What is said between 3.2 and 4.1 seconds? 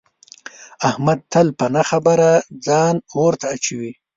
ته اچوي.